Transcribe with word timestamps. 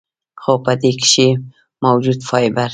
خو 0.41 0.53
پۀ 0.63 0.73
دې 0.81 0.91
کښې 1.01 1.27
موجود 1.83 2.19
فائبر، 2.29 2.69